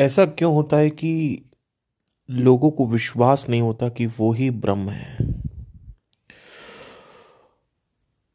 ऐसा 0.00 0.26
क्यों 0.26 0.54
होता 0.54 0.76
है 0.76 0.90
कि 0.90 1.44
लोगों 2.30 2.70
को 2.70 2.86
विश्वास 2.86 3.48
नहीं 3.48 3.60
होता 3.60 3.88
कि 3.88 4.06
वो 4.06 4.32
ही 4.32 4.50
ब्रह्म 4.50 4.90
है? 4.90 5.18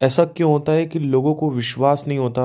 ऐसा 0.01 0.25
क्यों 0.25 0.51
होता 0.51 0.71
है 0.71 0.85
कि 0.85 0.99
लोगों 0.99 1.35
को 1.35 1.51
विश्वास 1.51 2.07
नहीं 2.07 2.17
होता 2.17 2.43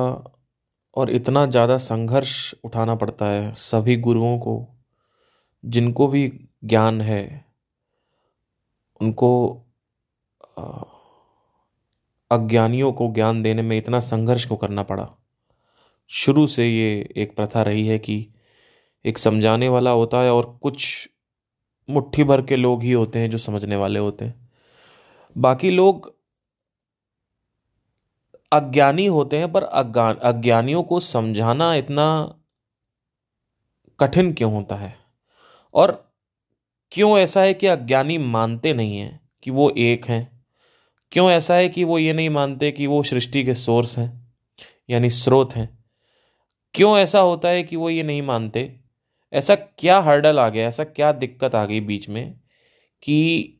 और 0.95 1.11
इतना 1.11 1.47
ज़्यादा 1.47 1.79
संघर्ष 1.79 2.55
उठाना 2.65 2.95
पड़ता 2.95 3.27
है 3.27 3.55
सभी 3.55 3.97
गुरुओं 3.97 4.39
को, 4.39 4.69
जिनको 5.65 6.09
भी 6.09 6.49
ज्ञान 6.65 7.01
है, 7.01 7.45
उनको 9.01 9.63
अज्ञानियों 12.31 12.93
को 12.93 13.13
ज्ञान 13.13 13.43
देने 13.43 13.63
में 13.63 13.79
इतना 13.79 14.01
संघर्ष 14.01 14.45
को 14.45 14.57
करना 14.57 14.83
पड़ा? 14.83 15.11
शुरू 16.07 16.47
से 16.47 16.67
ये 16.67 17.15
एक 17.17 17.37
प्रथा 17.37 17.63
रही 17.63 17.87
है 17.87 17.99
कि 17.99 18.35
एक 19.05 19.19
समझाने 19.19 19.69
वाला 19.69 19.91
होता 19.91 20.21
है 20.21 20.33
और 20.33 20.59
कुछ 20.63 21.11
मुट्ठी 21.91 22.25
भर 22.25 22.43
के 22.43 22.57
लोग 22.57 22.83
ही 22.83 22.93
होते 22.93 23.19
हैं 23.19 23.31
जो 23.31 23.39
समझने 23.39 23.77
वाले 23.77 24.01
होते 24.01 24.25
हैं। 24.25 24.51
बाकी 25.39 25.71
लोग 25.71 26.17
अज्ञानी 28.53 29.07
होते 29.07 29.39
हैं, 29.39 29.53
पर 29.53 29.63
अज्ञानियों 29.63 30.83
को 30.83 31.01
समझाना 31.01 31.75
इतना 31.75 32.37
कठिन 34.01 34.33
क्यों 34.33 34.55
होता 34.55 34.77
है? 34.77 34.99
और 35.75 36.13
क्यों 36.93 37.19
ऐसा 37.19 37.43
है 37.43 37.55
कि 37.55 37.67
अज्ञानी 37.67 38.19
मानते 38.19 38.75
नहीं 38.75 38.99
हैं 38.99 39.31
कि 39.43 39.51
वो 39.51 39.71
एक 39.71 40.05
हैं? 40.05 40.45
क्यों 41.13 41.31
ऐसा 41.31 41.55
है 41.55 41.69
कि 41.69 41.85
वो 41.85 41.99
ये 41.99 42.13
नहीं 42.13 42.31
मानते 42.31 42.73
कि 42.73 42.87
वो 42.87 43.03
सृष्टि 43.03 43.45
के 43.45 43.55
सोर्स 43.55 43.99
हैं, 43.99 44.35
यानी 44.91 45.11
स्रोत 45.11 45.55
हैं? 45.55 45.85
क्यों 46.75 46.99
ऐसा 46.99 47.21
होता 47.21 47.49
है 47.49 47.63
कि 47.63 47.77
वो 47.77 47.91
ये 47.91 48.03
नहीं 48.03 48.23
मानते? 48.23 48.80
ऐसा 49.33 49.55
क्या 49.55 49.99
हर्डल 50.01 50.39
आ 50.39 50.49
गया, 50.49 50.69
ऐसा 50.69 50.85
क्या 50.85 51.13
दिक्कत 51.13 51.55
आ 51.55 51.65
गई 51.67 51.81
बीच 51.81 52.09
में 52.09 52.41
कि 53.03 53.57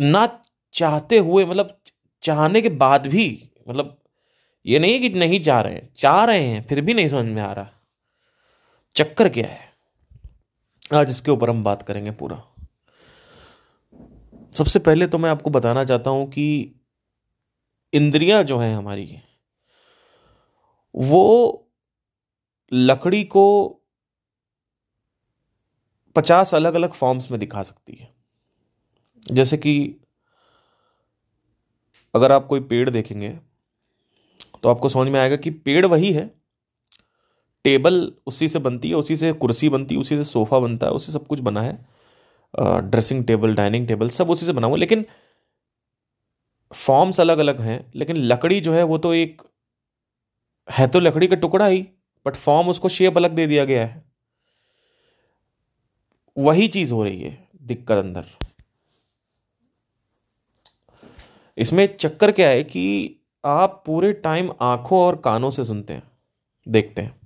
ना 0.00 0.26
चाहते 0.72 1.18
हुए 1.18 1.44
मतलब 1.44 1.78
चाहने 2.22 2.60
के 2.62 2.68
बाद 2.68 3.06
भी 3.06 3.50
मतलब 3.68 3.98
ये 4.66 4.78
नहीं 4.78 5.00
कि 5.00 5.08
नहीं 5.08 5.40
चाह 5.40 5.60
रहे 5.60 5.74
हैं, 5.74 5.92
चाह 5.96 6.24
रहे 6.24 6.44
हैं, 6.44 6.62
फिर 6.62 6.80
भी 6.80 6.94
नहीं 6.94 7.08
समझ 7.08 7.24
में 7.24 7.42
आ 7.42 7.52
रहा। 7.52 7.70
चक्कर 8.96 9.28
क्या 9.28 9.46
है? 9.46 9.72
आज 10.94 11.10
इसके 11.10 11.30
ऊपर 11.30 11.50
हम 11.50 11.64
बात 11.64 11.82
करेंगे 11.82 12.10
पूरा। 12.10 12.42
सबसे 14.52 14.78
पहले 14.78 15.06
तो 15.06 15.18
मैं 15.18 15.30
आपको 15.30 15.50
बताना 15.50 15.84
चाहता 15.84 16.10
हूँ 16.10 16.26
कि 16.30 16.74
इंद्रियाँ 17.92 18.42
जो 18.42 18.58
हैं 18.58 18.74
हमारी, 18.76 19.18
वो 20.94 21.66
लकड़ी 22.72 23.24
को 23.24 23.44
पचास 26.16 26.54
अलग 26.54 26.74
अलग 26.74 26.92
फॉर्म्स 26.92 27.30
में 27.30 27.38
दिखा 27.40 27.62
सकती 27.62 27.94
है। 27.94 28.12
जैसे 29.22 29.56
कि 29.56 29.74
अगर 32.14 32.32
आप 32.32 32.46
कोई 32.46 32.60
पेड़ 32.62 32.88
देखेंगे 32.90 33.28
तो 34.62 34.68
आपको 34.68 34.88
समझ 34.88 35.08
में 35.08 35.18
आएगा 35.20 35.36
कि 35.36 35.50
पेड़ 35.50 35.84
वही 35.86 36.12
है। 36.12 36.30
टेबल 37.64 38.12
उसी 38.26 38.48
से 38.48 38.58
बनती 38.58 38.88
है, 38.88 38.94
उसी 38.94 39.16
से 39.16 39.32
कुर्सी 39.34 39.68
बनती 39.68 39.94
है, 39.94 40.00
उसी 40.00 40.16
से 40.16 40.24
सोफा 40.24 40.58
बनता 40.58 40.86
है, 40.86 40.92
उसी 40.92 41.12
सब 41.12 41.26
कुछ 41.26 41.40
बना 41.40 41.62
है। 41.62 41.72
ड्रेसिंग 42.54 43.24
टेबल 43.24 43.54
डाइनिंग 43.54 43.86
टेबल 43.88 44.08
सब 44.10 44.30
उसी 44.30 44.46
से 44.46 44.52
बना 44.52 44.66
हुआ 44.66 44.76
लेकिन 44.76 45.04
फॉर्म्स 46.72 47.20
अलग 47.20 47.38
अलग 47.38 47.60
हैं, 47.60 47.90
लेकिन 47.94 48.16
लकड़ी 48.16 48.60
जो 48.60 48.72
है, 48.74 48.82
वो 48.82 48.98
तो 48.98 49.12
एक 49.14 49.42
है 50.68 50.86
तो 50.88 51.00
लकड़ी 51.00 51.26
का 51.26 51.36
टुकड़ा 51.36 51.66
ही 51.66 51.86
बट 52.26 52.36
फॉर्म 52.36 52.68
उसको 52.68 52.88
शेप 52.90 53.16
अलग 53.16 53.34
दे 53.34 53.46
दिया 53.46 53.64
गया 53.64 53.86
है। 53.86 54.02
वही 56.36 56.68
चीज़ 56.68 56.92
हो 56.92 57.04
रही 57.04 57.20
है, 57.22 57.48
दिक्कत 57.62 57.96
अंदर। 57.96 58.24
इसमें 61.58 61.96
चक्कर 61.96 62.32
क्या 62.32 62.48
है 62.48 62.62
कि 62.64 63.16
आप 63.44 63.82
पूरे 63.86 64.12
टाइम 64.12 64.50
आँखों 64.60 64.98
और 64.98 65.16
कानों 65.16 65.50
से 65.50 65.64
सुनते 65.64 65.92
हैं, 65.92 66.02
देखते 66.68 67.02
हैं। 67.02 67.20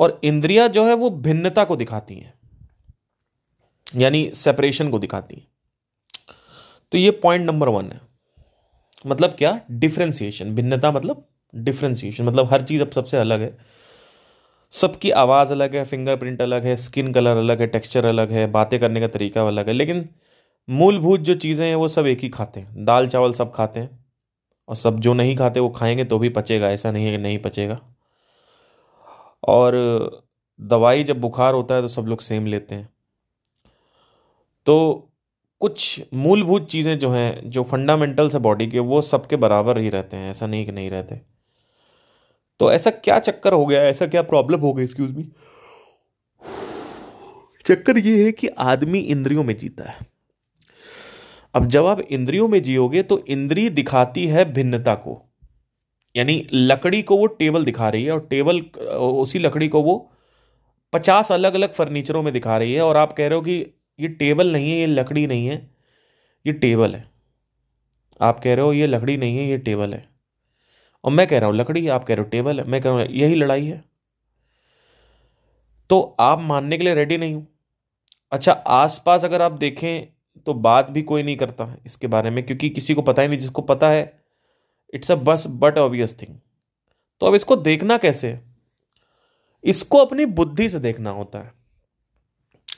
और 0.00 0.20
इंद्रियाँ 0.24 0.68
जो 0.68 0.84
है 0.86 0.94
वो 0.94 1.10
भिन्नता 1.10 1.64
को 1.64 1.76
दिखाती 1.76 2.14
हैं, 2.14 2.34
यानी 3.96 4.30
सेपरेशन 4.34 4.90
को 4.90 4.98
दिखाती 4.98 5.34
हैं। 5.34 5.46
तो 6.92 6.98
ये 6.98 7.10
पॉइंट 7.10 7.46
नंबर 7.46 7.68
वन 7.68 7.90
है। 7.92 8.00
मतलब 9.06 9.30
क्या? 9.30 9.60
डिफ्रेंसिएशन 9.70 10.54
भिन्नता 10.54 10.90
मतलब 10.92 11.28
डिफ्रेंसिएशन 11.54 12.24
मतलब 12.24 12.52
हर 12.52 12.62
चीज़ 12.62 12.82
अब 12.82 12.90
सबसे 12.90 13.16
अलग 13.16 13.40
है। 13.40 13.56
सबकी 14.72 15.10
आवाज़ 15.12 15.52
अलग 15.52 15.74
है 15.76 15.84
फिंगरप्रिंट 15.84 16.42
अलग 16.42 16.64
है 16.64 16.76
स्किन 16.76 17.12
कलर 17.12 17.36
अलग 17.36 17.60
है 17.60 17.66
टेक्सचर 17.66 18.04
अलग 18.04 18.30
है, 18.32 18.46
बातें 18.46 18.78
करने 18.80 19.00
का 19.00 19.08
तरीका 19.08 19.46
अलग 19.48 19.68
है, 19.68 19.72
लेकिन 19.72 20.08
मूलभूत 20.68 21.20
जो 21.20 21.34
चीज़ें 21.34 21.66
हैं 21.66 21.74
वो 21.74 21.88
सब 21.88 22.06
एक 22.06 22.20
ही 22.20 22.28
खाते 22.28 22.60
हैं। 22.60 22.84
दाल 22.84 23.08
चावल 23.08 23.32
सब 23.32 23.52
खाते 23.52 23.80
हैं 23.80 23.98
और 24.68 24.76
सब 24.76 25.00
जो 25.00 25.14
नहीं 25.14 25.36
खाते 25.36 25.60
वो 25.60 25.68
खाएँगे 25.68 26.04
तो 26.04 26.18
भी 26.18 26.28
पचेगा, 26.28 26.70
ऐसा 26.70 26.90
नहीं 26.90 27.06
है 27.06 27.12
कि 27.12 27.18
नहीं 27.18 27.38
पचेगा। 27.38 27.80
और 29.48 29.74
दवाई 30.60 31.04
जब 31.04 31.20
बुखार 31.20 31.54
होता 31.54 31.74
है 31.74 31.82
तो 31.82 31.88
सब 31.88 32.06
लोग 32.06 32.20
सेम 32.20 32.46
लेते 32.46 32.74
हैं। 32.74 32.88
तो 34.66 35.08
कुछ 35.60 36.00
मूलभूत 36.14 36.68
चीज़ें 36.68 36.98
जो 36.98 37.10
हैं, 37.10 37.50
जो 37.50 37.62
फंडामेंटल्स 37.62 38.34
है 38.34 38.40
बॉडी 38.40 38.66
के, 38.66 38.78
वो 38.78 39.02
सबके 39.02 39.36
बराबर 39.36 39.78
ही 39.78 39.88
रहते 39.88 40.16
हैं, 40.16 40.30
ऐसा 40.30 40.46
नहीं 40.46 40.64
कि 40.66 40.72
नहीं 40.72 40.90
रहते। 40.90 41.20
तो 42.62 42.70
ऐसा 42.72 42.90
क्या 42.90 43.18
चक्कर 43.18 43.52
हो 43.52 43.64
गया? 43.66 43.80
ऐसा 43.82 44.06
क्या 44.06 44.22
प्रॉब्लम 44.22 44.60
हो 44.60 44.72
गई? 44.72 44.82
एक्सक्यूज 44.84 45.16
मी 45.16 45.22
चक्कर 47.66 47.98
ये 47.98 48.24
है 48.24 48.32
कि 48.32 48.48
आदमी 48.48 48.98
इंद्रियों 48.98 49.44
में 49.44 49.56
जीता 49.56 49.88
है। 49.90 50.06
अब 51.54 51.66
जब 51.66 51.86
आप 51.86 52.00
इंद्रियों 52.00 52.46
में 52.48 52.62
जियोगे 52.62 53.02
तो 53.02 53.18
इंद्री 53.28 53.68
दिखाती 53.70 54.26
है 54.26 54.44
भिन्नता 54.52 54.94
को। 54.94 55.18
यानी 56.16 56.46
लकड़ी 56.52 57.02
को 57.02 57.16
वो 57.16 57.26
टेबल 57.26 57.64
दिखा 57.64 57.88
रही 57.88 58.04
है 58.04 58.12
और 58.12 58.20
टेबल, 58.20 58.60
उसी 58.60 59.38
लकड़ी 59.38 59.68
को 59.68 59.82
वो 59.82 60.12
पचास 60.92 61.32
अलग 61.32 61.54
अलग 61.54 61.72
फर्नीचरों 61.72 62.22
में 62.22 62.32
दिखा 62.32 62.58
रही 62.58 62.74
है 62.74 62.82
और 62.82 62.96
आप 62.96 63.12
कह 63.12 63.28
रहे 63.28 63.36
हो 63.36 63.42
कि 63.42 63.58
ये 64.00 64.08
टेबल 64.08 64.52
नहीं 64.52 64.70
है, 64.70 64.78
ये 64.78 64.86
लकड़ी 64.86 65.26
नहीं 65.26 65.46
है, 65.46 65.70
ये 66.46 66.52
टेबल 66.52 66.94
है। 66.94 67.10
आप 68.20 68.40
कह 68.40 68.54
रहे 68.54 68.64
हो 68.64 68.72
ये 68.72 68.86
लकड़ी 68.86 69.16
नहीं 69.16 69.38
है, 69.38 69.48
ये 69.48 69.58
टेबल 69.58 69.94
है। 69.94 70.11
और 71.04 71.12
मैं 71.12 71.26
कह 71.26 71.38
रहा 71.38 71.48
हूँ, 71.48 71.56
लकड़ी 71.56 71.86
आप 71.88 72.04
कह 72.04 72.14
रहे 72.14 72.24
हो 72.24 72.30
टेबल 72.30 72.60
है, 72.60 72.66
मैं 72.66 72.80
कह 72.80 72.90
रहा 72.90 72.98
हूँ, 72.98 73.08
यही 73.08 73.34
लड़ाई 73.34 73.64
है। 73.64 73.82
तो 75.90 76.00
आप 76.20 76.40
मानने 76.40 76.78
के 76.78 76.84
लिए 76.84 76.94
रेडी 76.94 77.16
नहीं 77.18 77.34
हूँ। 77.34 77.46
अच्छा 78.32 78.52
आसपास 78.52 79.24
अगर 79.24 79.42
आप 79.42 79.52
देखें 79.54 80.06
तो 80.46 80.54
बात 80.56 80.90
भी 80.90 81.02
कोई 81.02 81.22
नहीं 81.22 81.36
करता 81.36 81.74
इसके 81.86 82.06
बारे 82.06 82.30
में, 82.30 82.44
क्योंकि 82.46 82.68
किसी 82.70 82.94
को 82.94 83.02
पता 83.02 83.22
ही 83.22 83.28
नहीं, 83.28 83.38
जिसको 83.38 83.62
पता 83.62 83.88
है 83.88 84.12
इट्स 84.92 85.10
अ 85.10 85.14
बस 85.16 85.44
बट 85.48 85.78
ऑब्वियस 85.78 86.16
थिंग 86.22 86.36
तो 87.20 87.26
अब 87.26 87.34
इसको 87.34 87.56
देखना 87.58 87.96
कैसे 87.96 88.38
इसको 89.64 89.98
अपनी 89.98 90.26
बुद्धि 90.28 90.68
से 90.68 90.78
देखना 90.80 91.10
होता 91.10 91.38
है। 91.38 91.52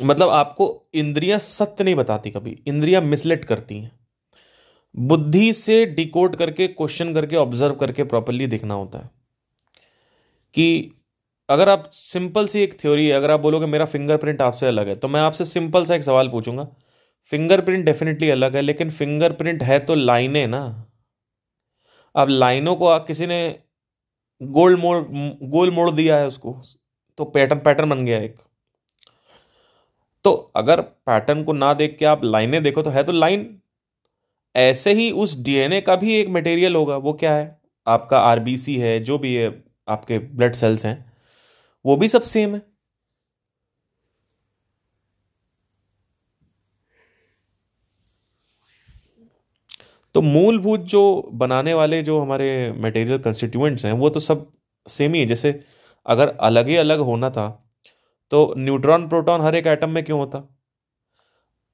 मतलब 0.00 0.28
आपको 0.30 0.66
इंद्रियाँ 0.94 1.38
सत्य 1.38 1.84
नहीं 1.84 1.94
बताती 1.94 2.30
कभी, 2.30 2.58
इंद्रियाँ 2.66 3.02
मिसलेट 3.02 3.44
करती 3.44 3.78
हैं। 3.78 3.90
बुद्धि 4.94 5.52
से 5.52 5.84
डिकोड 5.86 6.36
करके 6.36 6.66
क्वेश्चन 6.68 7.14
करके 7.14 7.36
ऑब्ज़र्व 7.36 7.74
करके 7.74 8.04
प्रॉपरली 8.04 8.46
देखना 8.46 8.74
होता 8.74 8.98
है। 8.98 9.10
कि 10.54 10.92
अगर 11.48 11.68
आप 11.68 11.90
सिंपल 11.92 12.46
सी 12.46 12.60
एक 12.60 12.78
थ्योरी 12.80 13.06
है 13.06 13.12
अगर 13.12 13.30
आप 13.30 13.40
बोलोगे 13.40 13.66
मेरा 13.66 13.84
फिंगरप्रिंट 13.84 14.42
आपसे 14.42 14.66
अलग 14.66 14.88
है 14.88 14.94
तो 14.96 15.08
मैं 15.08 15.20
आपसे 15.20 15.44
सिंपल 15.44 15.84
सा 15.84 15.94
एक 15.94 16.02
सवाल 16.02 16.28
पूछूँगा। 16.28 16.66
फिंगरप्रिंट 17.32 17.84
डेफिनेटली 17.84 18.30
अलग 18.30 18.56
है, 18.56 18.62
लेकिन 18.62 18.90
फिंगरप्रिंट 18.90 19.62
है 19.62 19.78
तो 19.80 19.94
लाइनें 19.94 20.46
ना। 20.46 20.62
अब 22.14 22.28
लाइनों 22.28 22.74
को 22.76 22.98
किसी 23.00 23.26
ने 23.26 23.38
गोल 24.40 24.76
मोड़ 24.76 24.98
गोल 25.48 25.70
मोड़ 25.70 25.90
दिया 25.90 26.16
है 26.16 26.26
उसको 26.26 26.60
तो 27.18 27.24
पैटर्न 27.24 27.60
पैटर्न 27.60 27.90
बन 27.90 28.04
गया 28.04 28.18
एक। 28.18 28.36
तो 30.24 30.32
अगर 30.56 30.80
पैटर्न 30.80 31.42
को 31.44 31.52
ना 31.52 31.72
देख 31.74 31.96
के 31.98 32.04
आप 32.04 32.24
लाइनें 32.24 32.62
देखो 32.62 32.82
तो 32.82 32.90
है 32.90 33.04
तो 33.04 33.12
लाइन 33.12 33.44
ऐसे 34.54 34.92
ही 34.94 35.10
उस 35.12 35.38
डीएनए 35.42 35.80
का 35.80 35.96
भी 35.96 36.14
एक 36.14 36.28
मटेरियल 36.30 36.76
होगा। 36.76 36.96
वो 36.98 37.12
क्या 37.14 37.34
है? 37.36 37.58
आपका 37.86 38.18
आरबीसी 38.20 38.76
है, 38.78 38.98
जो 39.00 39.18
भी 39.18 39.34
है, 39.34 39.52
आपके 39.88 40.18
ब्लड 40.20 40.54
सेल्स 40.54 40.86
हैं, 40.86 40.96
वो 41.84 41.96
भी 41.96 42.08
सब 42.08 42.22
सेम 42.24 42.54
है। 42.54 42.62
तो 50.14 50.20
मूलभूत 50.22 50.80
जो 50.88 51.00
बनाने 51.34 51.74
वाले 51.74 52.02
जो 52.02 52.18
हमारे 52.20 52.48
मटेरियल 52.78 53.18
कंस्टिट्यूएंट्स 53.18 53.84
हैं, 53.84 53.92
वो 53.92 54.08
तो 54.10 54.20
सब 54.20 54.46
सेम 54.86 55.14
ही 55.14 55.20
है। 55.20 55.26
जैसे 55.26 55.60
अगर 56.06 56.28
अलग 56.42 56.68
ही 56.68 56.76
अलग 56.76 56.98
होना 57.02 57.30
था 57.30 57.48
तो 58.32 58.54
न्यूट्रॉन 58.58 59.08
प्रोटॉन 59.08 59.40
हर 59.40 59.54
एक 59.56 59.66
एटम 59.68 59.90
में 59.90 60.04
क्यों 60.04 60.18
होता? 60.20 60.53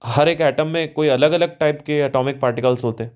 हर 0.04 0.28
एक 0.28 0.40
एटम 0.40 0.68
में 0.68 0.92
कोई 0.92 1.08
अलग 1.08 1.32
अलग 1.32 1.58
टाइप 1.58 1.82
के 1.86 1.98
एटॉमिक 2.00 2.40
पार्टिकल्स 2.40 2.84
होते 2.84 3.10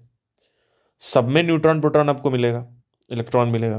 सब 1.03 1.29
में 1.29 1.43
न्यूट्रॉन 1.43 1.81
प्रोटॉन 1.81 2.09
आपको 2.09 2.31
मिलेगा 2.31 2.67
इलेक्ट्रॉन 3.11 3.49
मिलेगा। 3.49 3.79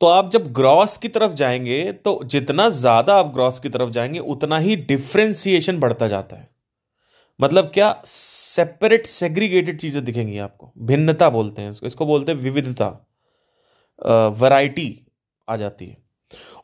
तो 0.00 0.06
आप 0.06 0.30
जब 0.30 0.52
ग्रॉस 0.52 0.96
की 0.98 1.08
तरफ़ 1.08 1.32
जाएँगे 1.32 1.92
तो 1.94 2.20
जितना 2.24 2.68
ज़्यादा 2.70 3.14
आप 3.14 3.32
ग्रॉस 3.34 3.58
की 3.60 3.68
तरफ़ 3.68 3.90
जाएँगे, 3.90 4.18
उतना 4.18 4.58
ही 4.58 4.76
डिफ्रेंसिएशन 4.76 5.78
बढ़ता 5.80 6.08
जाता 6.08 6.36
है। 6.36 6.48
मतलब 7.40 7.70
क्या? 7.74 7.90
सेपरेट 8.06 9.06
सेग्रीगेटेड 9.06 9.80
चीज़ें 9.80 10.04
दिखेंगी 10.04 10.38
आपको। 10.38 10.72
भिन्नता 10.78 11.30
बोलते 11.30 11.62
हैं 11.62 11.70
इसको। 11.70 11.86
इसको 11.86 12.06
बोलते 12.06 12.32
हैं 12.32 12.38
विविधता। 12.38 12.88
वैरायटी 14.40 14.88
आ 15.48 15.56
जाती 15.56 15.86
है। 15.86 15.96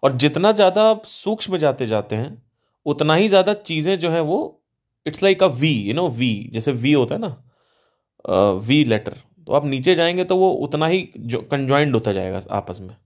और 0.03 0.17
जितना 0.17 0.53
ज़्यादा 0.53 0.83
आप 0.83 1.05
सूक्ष्म 1.05 1.57
जाते 1.59 1.87
जाते 1.87 2.17
हैं 2.17 2.43
उतना 2.87 3.15
ही 3.15 3.29
ज़्यादा 3.29 3.55
चीज़ें 3.55 3.99
जो 3.99 4.11
है 4.11 4.21
वो 4.23 4.39
it's 5.07 5.23
like 5.23 5.43
a 5.43 5.47
V 5.57 5.73
you 5.73 5.95
know 5.95 6.09
V 6.11 6.33
जैसे 6.53 6.73
वी 6.75 6.93
होता 6.93 7.15
है 7.15 7.21
ना 7.21 8.59
वी 8.61 8.85
लेटर 8.85 9.17
तो 9.49 9.53
आप 9.53 9.65
नीचे 9.67 9.95
जाएँगे 9.95 10.25
तो 10.25 10.37
वो 10.37 10.51
उतना 10.65 10.87
ही 10.87 11.09
जो 11.19 11.41
कंज्वाइंड 11.43 11.95
होता 11.95 12.13
जाएगा 12.13 12.41
आपस 12.53 12.79
में। 12.81 12.97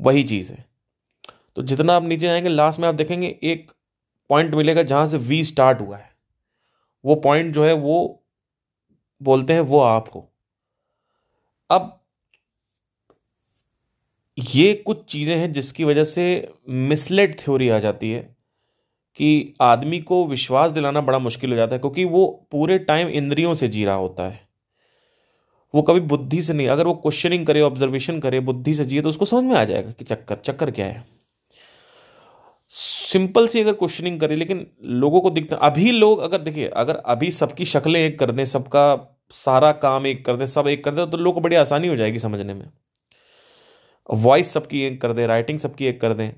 वही 0.00 0.24
चीज़ 0.24 0.52
है। 0.52 0.64
तो 1.56 1.62
जितना 1.64 1.94
आप 1.94 2.04
नीचे 2.04 2.26
जाएँगे 2.26 2.48
लास्ट 2.48 2.80
में 2.80 2.88
आप 2.88 2.94
देखेंगे, 2.94 3.28
एक 3.42 3.70
पॉइंट 4.30 4.54
मिलेगा 4.54 4.82
जहाँ 4.84 5.08
से 5.08 5.18
वी 5.20 5.42
स्टार्ट 5.44 5.80
हुआ 5.80 5.96
है। 5.96 6.10
वो 7.04 7.14
पॉइंट 7.16 7.54
जो 7.54 7.64
है, 7.64 7.72
वो 7.74 8.22
बोलते 9.20 9.52
हैं 9.52 9.60
वो 9.62 9.80
आप 9.80 10.10
हो 10.14 10.30
अब, 11.70 12.00
ये 14.38 14.72
कुछ 14.86 15.04
चीज़ें 15.04 15.36
हैं 15.36 15.52
जिसकी 15.52 15.84
वजह 15.84 16.04
से 16.04 16.24
मिसलेड 16.68 17.38
थ्योरी 17.40 17.68
आ 17.68 17.78
जाती 17.78 18.10
है। 18.10 18.33
कि 19.16 19.54
आदमी 19.60 20.00
को 20.00 20.24
विश्वास 20.26 20.70
दिलाना 20.70 21.00
बड़ा 21.00 21.18
मुश्किल 21.18 21.50
हो 21.50 21.56
जाता 21.56 21.74
है, 21.74 21.78
क्योंकि 21.78 22.04
वो 22.04 22.26
पूरे 22.50 22.78
टाइम 22.78 23.08
इंद्रियों 23.08 23.54
से 23.54 23.68
जी 23.68 23.84
रहा 23.84 23.94
होता 23.94 24.28
है। 24.28 24.40
वो 25.74 25.82
कभी 25.82 26.00
बुद्धि 26.00 26.42
से 26.42 26.52
नहीं, 26.52 26.68
अगर 26.68 26.86
वो 26.86 26.94
क्वेश्चनिंग 26.94 27.46
करे 27.46 27.60
ऑब्जर्वेशन 27.60 28.18
करे, 28.20 28.40
बुद्धि 28.40 28.74
से 28.74 28.84
जिए 28.84 29.02
तो 29.02 29.08
उसको 29.08 29.24
समझ 29.24 29.44
में 29.44 29.56
आ 29.56 29.64
जाएगा 29.64 29.90
कि 29.90 30.04
चक्कर 30.04 30.36
चक्कर 30.36 30.70
क्या 30.70 30.86
है। 30.86 31.04
सिंपल 32.70 33.48
सी 33.48 33.60
अगर 33.60 33.72
क्वेश्चनिंग 33.72 34.20
करे, 34.20 34.36
लेकिन 34.36 34.66
लोगों 34.82 35.20
को 35.20 35.30
दिखता, 35.30 35.56
अभी 35.56 35.90
लोग 35.90 36.18
अगर 36.18 36.38
देखिए, 36.38 36.66
अगर 36.66 36.96
अभी 36.96 37.30
सबकी 37.30 37.64
शक्लें 37.64 38.00
एक 38.00 38.18
कर 38.18 38.30
दें, 38.30 38.44
सबका 38.44 39.10
सारा 39.30 39.72
काम 39.72 40.06
एक 40.06 40.24
कर 40.24 40.36
दें, 40.36 40.46
सब 40.46 40.68
एक 40.68 40.84
कर 40.84 40.94
दें 40.94 41.10
तो 41.10 41.16
लोग 41.16 41.34
को 41.34 41.40
बड़ी 41.40 41.56
आसानी 41.56 41.88
हो 41.88 41.96
जाएगी 41.96 42.18
समझने 42.18 42.54
में। 42.54 42.68
वॉइस 44.08 44.52
सबकी 44.52 44.82
एक 44.82 45.00
कर 45.02 45.12
दें 45.12 45.26
राइटिंग 45.26 45.58
सबकी 45.58 45.86
एक 45.86 46.00
कर 46.00 46.14
दें। 46.14 46.30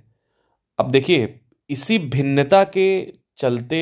अब 0.79 0.91
देखिए 0.91 1.41
इसी 1.71 1.99
भिन्नता 1.99 2.63
के 2.77 2.89
चलते 3.39 3.79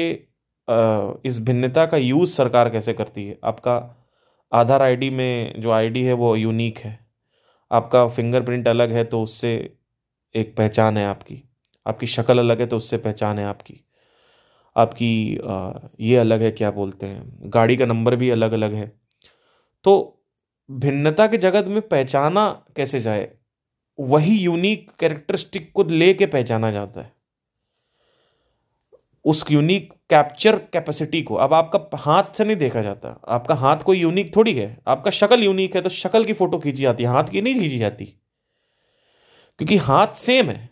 इस 1.28 1.38
भिन्नता 1.40 1.84
का 1.86 1.96
यूज़ 1.96 2.30
सरकार 2.32 2.68
कैसे 2.70 2.92
करती 2.94 3.26
है? 3.26 3.38
आपका 3.44 3.74
आधार 4.52 4.82
आईडी 4.82 5.10
में 5.10 5.60
जो 5.60 5.70
आईडी 5.70 6.02
है 6.04 6.12
वो 6.12 6.34
यूनिक 6.36 6.78
है। 6.78 6.98
आपका 7.70 8.06
फिंगरप्रिंट 8.08 8.68
अलग 8.68 8.92
है 8.92 9.04
तो 9.04 9.22
उससे 9.22 9.52
एक 10.34 10.56
पहचान 10.56 10.96
है 10.98 11.06
आपकी। 11.06 11.42
आपकी 11.86 12.06
शक्ल 12.06 12.38
अलग 12.38 12.60
है 12.60 12.66
तो 12.66 12.76
उससे 12.76 12.96
पहचान 12.98 13.38
है 13.38 13.44
आपकी। 13.46 13.80
आपकी 14.76 15.12
ये 16.00 16.16
अलग 16.16 16.42
है 16.42 16.50
क्या 16.52 16.70
बोलते 16.72 17.06
हैं? 17.06 17.50
गाड़ी 17.50 17.76
का 17.76 17.86
नंबर 17.86 18.16
भी 18.16 18.30
अलग 18.30 18.52
अलग 18.52 18.74
है। 18.74 18.86
तो 19.84 20.22
भिन्नता 20.68 21.26
के 21.26 21.36
जगत 21.38 21.66
में 21.68 21.80
पहचाना 21.88 22.48
कैसे 22.76 23.00
जाए? 23.00 23.30
वही 23.98 24.38
यूनिक 24.38 24.90
कैरेक्टरिस्टिक 25.00 25.72
को 25.74 25.84
लेके 25.84 26.26
पहचाना 26.28 26.70
जाता 26.72 27.00
है। 27.00 27.13
उस 29.24 29.44
यूनिक 29.50 29.92
कैप्चर 30.10 30.56
कैपेसिटी 30.56 31.22
को। 31.22 31.34
अब 31.34 31.54
आपका 31.54 31.96
हाथ 31.96 32.24
से 32.34 32.44
नहीं 32.44 32.56
देखा 32.56 32.82
जाता। 32.82 33.20
आपका 33.28 33.54
हाथ 33.54 33.76
कोई 33.76 33.98
यूनिक 33.98 34.36
थोड़ी 34.36 34.54
है। 34.54 34.78
आपका 34.86 35.10
शक्ल 35.10 35.42
यूनिक 35.44 35.76
है 35.76 35.82
तो 35.82 35.88
शक्ल 35.88 36.24
की 36.24 36.32
फ़ोटो 36.32 36.58
खींची 36.58 36.82
जाती 36.82 37.04
है। 37.04 37.10
हाथ 37.10 37.24
की 37.24 37.42
नहीं 37.42 37.54
खींची 37.54 37.78
जाती। 37.78 38.04
क्योंकि 39.58 39.76
हाथ 39.76 40.06
सेम 40.06 40.50
है। 40.50 40.70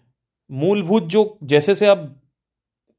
मूलभूत 0.50 1.02
जो, 1.02 1.38
जैसे 1.42 1.74
से 1.74 1.86
आप 1.86 2.22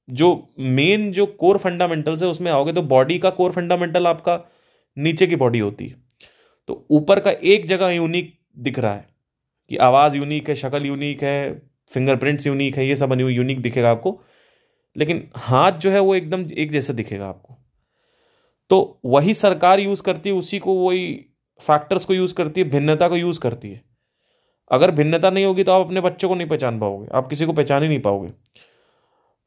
जो 0.10 0.54
मेन 0.60 1.12
जो 1.12 1.26
कोर 1.26 1.58
फंडामेंटल्स 1.58 2.24
है 2.24 2.30
उसमें 2.30 2.52
आओगे 2.52 2.74
तो 2.74 2.82
बॉडी 2.82 3.20
का 3.20 3.30
कोर 3.30 3.52
फंडामेंटल 3.52 4.08
आपका 4.08 4.52
नीचे 4.98 5.28
की 5.28 5.36
बॉडी 5.36 5.60
होती 5.60 5.88
है। 5.88 5.96
तो 6.68 6.88
ऊपर 6.90 7.20
का 7.20 7.32
एक 7.32 7.66
जगह 7.66 7.90
यूनिक 7.90 8.40
दिख 8.58 8.80
रहा 8.80 8.94
है 8.94 9.08
कि 9.70 9.78
आवाज़ 9.78 10.18
यूनिक 10.18 10.50
है, 10.50 10.56
शक्ल 10.56 10.86
यूनिक 10.86 11.24
है 11.24 11.62
फिंगरप्रिंट्स 11.90 12.48
यूनिक 12.48 12.78
है, 12.78 12.88
ये 12.88 12.96
सब 12.96 13.18
यूनिक 13.20 13.62
दिखेगा 13.62 13.92
आपको। 13.92 14.22
लेकिन 14.96 15.28
हाथ 15.38 15.72
जो 15.72 15.92
है 15.92 16.00
वो 16.00 16.16
एकदम 16.16 16.46
एक 16.54 16.72
जैसा 16.72 16.94
दिखेगा 16.94 17.28
आपको। 17.28 17.56
तो 18.70 19.00
वही 19.06 19.34
सरकार 19.34 19.80
यूज़ 19.80 20.02
करती 20.04 20.30
है, 20.30 20.36
उसी 20.36 20.60
को 20.60 20.74
वही 20.76 21.14
फैक्टर्स 21.62 22.06
को 22.06 22.14
यूज़ 22.14 22.34
करती 22.34 22.62
है, 22.62 22.70
भिन्नता 22.70 23.08
को 23.08 23.18
यूज़ 23.18 23.40
करती 23.40 23.72
है। 23.72 23.82
अगर 24.72 24.92
भिन्नता 24.92 25.30
नहीं 25.30 25.46
होगी 25.46 25.64
तो 25.64 25.72
आप 25.72 25.86
अपने 25.86 26.02
बच्चों 26.02 26.30
को 26.30 26.36
नहीं 26.36 26.48
पहचान 26.48 26.80
पाओगे, 26.80 27.08
आप 27.14 27.28
किसी 27.28 27.46
को 27.46 27.54
पहचान 27.54 27.84
ही 27.84 27.90
नहीं 27.90 28.00
पाओगे। 28.00 28.30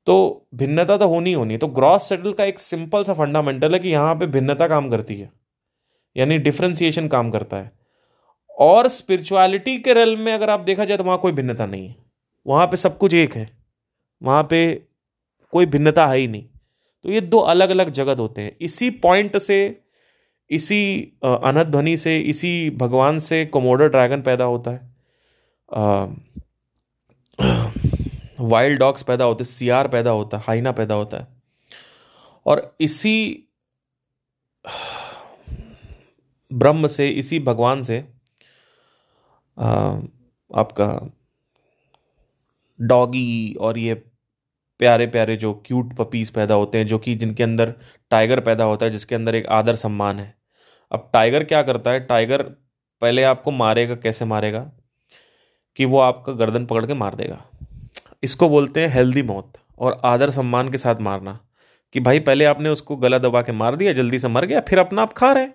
तो 0.06 0.46
भिन्नता 0.54 0.96
तो 0.96 1.08
होनी 1.08 1.32
होनी 1.32 1.56
तो 1.56 1.66
ग्रॉस 1.68 2.08
सेटल 2.08 2.32
का 2.32 2.44
एक 2.44 2.58
सिंपल 2.58 3.04
सा 3.04 3.14
फंडामेंटल 3.14 3.72
है 3.72 3.78
कि 3.78 3.88
यहाँ 3.88 4.14
पे 4.14 4.26
भिन्नता 4.28 4.68
काम 4.68 4.90
करती 4.90 5.14
है, 5.16 5.30
यानी 6.16 6.38
डिफ्रेंसिएशन 6.38 7.08
काम 7.08 7.30
करता 7.30 7.56
है। 7.56 7.70
और 8.50 8.88
स्पिरिचुअलिटी 8.88 9.76
के 9.78 9.94
रेल 9.94 10.16
में 10.16 10.32
अगर 10.34 10.50
आप 10.50 10.60
देखा 10.60 10.84
जाए 10.84 10.98
तो 10.98 11.04
वहाँ 11.04 11.18
कोई 11.18 11.32
भिन्नता 11.32 11.66
नहीं 11.66 11.88
है। 11.88 11.96
वहाँ 12.46 12.66
पे 12.66 12.76
सब 12.76 12.98
कुछ 12.98 13.14
एक 13.14 13.34
है। 13.34 13.48
वहाँ 14.22 14.46
पे 14.50 14.60
कोई 15.52 15.66
भिन्नता 15.66 16.06
है 16.06 16.18
ही 16.18 16.26
नहीं। 16.28 16.42
तो 17.04 17.10
ये 17.10 17.20
दो 17.20 17.38
अलग 17.38 17.70
अलग 17.70 17.90
जगत 17.90 18.18
होते 18.18 18.42
हैं। 18.42 18.56
इसी 18.60 18.90
पॉइंट 18.90 19.38
से 19.38 19.58
इसी 20.50 21.12
अनहद 21.24 21.66
ध्वनि 21.66 21.96
से 21.96 22.18
इसी 22.20 22.70
भगवान 22.70 23.18
से 23.18 23.44
कोमोडो 23.46 23.86
ड्रैगन 23.86 24.22
पैदा 24.22 24.44
होता 24.44 24.70
है। 24.70 24.94
वाइल्ड 28.40 28.78
डॉग्स 28.78 29.02
पैदा 29.02 29.24
होते 29.24 29.44
सियार 29.44 29.88
पैदा 29.88 30.10
होता 30.10 30.36
है 30.36 30.44
हाइना 30.46 30.72
पैदा 30.72 30.94
होता 30.94 31.16
है। 31.16 31.26
और 32.46 32.76
इसी 32.80 33.48
ब्रह्म 36.52 36.86
से 36.86 37.08
इसी 37.08 37.38
भगवान 37.40 37.82
से 37.82 37.98
आ, 39.58 39.98
आपका 40.54 41.14
डॉगी 42.80 43.54
और 43.54 43.78
ये 43.78 44.05
प्यारे 44.78 45.06
प्यारे 45.06 45.36
जो 45.36 45.62
क्यूट 45.66 45.96
पपीज 45.96 46.30
पैदा 46.30 46.54
होते 46.54 46.78
हैं, 46.78 46.86
जो 46.86 46.98
कि 46.98 47.14
जिनके 47.14 47.42
अंदर 47.42 47.74
टाइगर 48.10 48.40
पैदा 48.40 48.64
होता 48.64 48.86
है, 48.86 48.92
जिसके 48.92 49.14
अंदर 49.14 49.34
एक 49.34 49.46
आदर 49.46 49.74
सम्मान 49.74 50.20
है। 50.20 50.34
अब 50.92 51.10
टाइगर 51.12 51.44
क्या 51.44 51.62
करता 51.62 51.90
है? 51.90 52.00
टाइगर 52.00 52.42
पहले 53.00 53.22
आपको 53.22 53.50
मारेगा, 53.50 53.94
कैसे 53.94 54.24
मारेगा? 54.24 54.72
कि 55.76 55.84
वो 55.84 55.98
आपका 55.98 56.32
गर्दन 56.32 56.66
पकड़ 56.66 56.86
के 56.86 56.94
मार 56.94 57.14
देगा। 57.14 57.44
इसको 58.22 58.48
बोलते 58.48 58.80
हैं 58.80 58.88
हेल्दी 58.88 59.22
मौत 59.22 59.52
और 59.78 60.00
आदर 60.04 60.30
सम्मान 60.30 60.70
के 60.70 60.78
साथ 60.78 60.96
मारना। 61.00 61.40
कि 61.92 62.00
भाई, 62.00 62.20
पहले 62.20 62.44
आपने 62.44 62.68
उसको 62.68 62.96
गला 62.96 63.18
दबा 63.18 63.42
के 63.42 63.52
मार 63.52 63.76
दिया, 63.76 63.92
जल्दी 63.92 64.18
से 64.18 64.28
मर 64.28 64.44
गया, 64.44 64.60
फिर 64.60 64.78
अपना 64.78 65.02
आप 65.02 65.12
खा 65.12 65.32
रहे 65.32 65.44
हैं। 65.44 65.54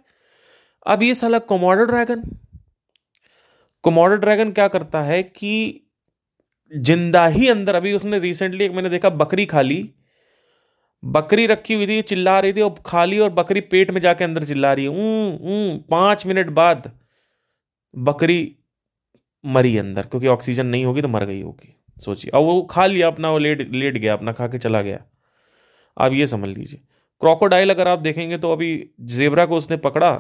अब 0.88 1.04
ये 1.04 1.16
साला 1.16 1.40
कोमोडो 1.40 1.86
ड्रैगन 1.86 2.38
कोमोडो 3.82 4.16
ड्रैगन 4.16 4.52
क्या 4.52 4.68
करता 4.68 5.02
है 5.02 5.24
कि 5.24 5.82
ज़िंदा 6.72 7.26
ही 7.28 7.48
अंदर, 7.50 7.76
अभी 7.76 7.94
उसने 7.94 8.20
रिसेंटली 8.20 8.66
एक 8.66 8.72
मैंने 8.72 8.90
देखा, 8.90 9.10
बकरी 9.10 9.46
खा 9.46 9.62
ली। 9.62 9.90
बकरी 11.04 11.46
रखी 11.48 11.74
हुई 11.74 11.88
थी, 11.88 12.02
चिल्ला 12.02 12.40
रही 12.40 12.54
थी, 12.54 12.62
और 12.62 12.76
खा 12.86 13.06
ली, 13.06 13.20
और 13.20 13.30
बकरी 13.30 13.62
पेट 13.62 13.92
में 13.92 14.00
जाके 14.02 14.24
अंदर 14.24 14.44
चिल्ला 14.44 14.74
रही 14.74 14.86
है। 14.86 14.92
ऊँ 14.92 15.78
पाँच 15.92 16.26
मिनट 16.26 16.50
बाद 16.50 16.92
बकरी 17.94 18.56
मरी 19.44 19.78
अंदर, 19.78 20.02
क्योंकि 20.02 20.28
ऑक्सीजन 20.28 20.66
नहीं 20.66 20.86
होगी 20.86 21.02
तो 21.02 21.08
मर 21.08 21.26
गई 21.26 21.42
होगी। 21.42 21.76
सोचिए। 21.98 22.32
और 22.32 22.42
वो 22.42 22.62
खा 22.62 22.86
लिया 22.86 23.08
अपना, 23.08 23.32
वो 23.32 23.38
लेट 23.38 23.72
लेट 23.74 23.98
गया 23.98 24.14
अपना, 24.14 24.32
खा 24.32 24.48
के 24.48 24.58
चला 24.58 24.82
गया। 24.82 25.00
आप 25.98 26.14
ये 26.14 26.28
समझ 26.28 26.50
लीजिए। 26.50 26.80
क्रोकोडाइल 27.22 27.70
अगर 27.70 27.88
आप 27.88 28.00
देखेंगे 28.00 28.38
तो 28.38 28.52
अभी 28.52 28.70
जेबरा 29.02 29.46
को 29.46 29.58
उसने 29.58 29.78
पकड़ा, 29.78 30.12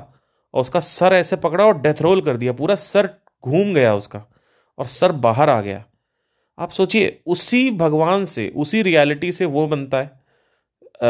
और 0.53 0.61
उसका 0.61 0.79
सर 0.79 1.13
ऐसे 1.13 1.35
पकड़ा, 1.35 1.65
और 1.65 1.81
डेथ 1.81 2.01
रोल 2.01 2.21
कर 2.21 2.37
दिया। 2.37 2.53
पूरा 2.53 2.75
सर 2.75 3.09
घूम 3.43 3.73
गया 3.73 3.95
उसका, 3.95 4.25
और 4.77 4.87
सर 4.87 5.11
बाहर 5.11 5.49
आ 5.49 5.59
गया। 5.61 5.83
आप 6.61 6.69
सोचिए, 6.69 7.21
उसी 7.25 7.69
भगवान 7.71 8.25
से, 8.25 8.47
उसी 8.55 8.81
रियलिटी 8.81 9.31
से 9.31 9.45
वो 9.45 9.67
बनता 9.67 10.01
है। 10.01 10.19